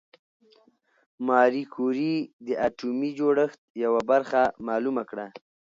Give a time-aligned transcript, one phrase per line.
[1.27, 2.15] ماري کوري
[2.47, 5.25] د اتومي جوړښت یوه برخه معلومه کړه.